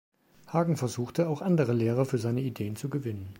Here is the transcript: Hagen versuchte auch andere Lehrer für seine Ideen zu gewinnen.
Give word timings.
Hagen 0.47 0.77
versuchte 0.77 1.29
auch 1.29 1.43
andere 1.43 1.73
Lehrer 1.73 2.05
für 2.05 2.17
seine 2.17 2.41
Ideen 2.41 2.75
zu 2.75 2.89
gewinnen. 2.89 3.29